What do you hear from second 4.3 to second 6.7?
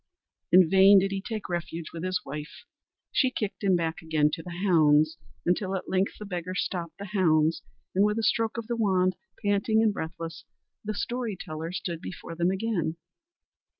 to the hounds, until at length the beggar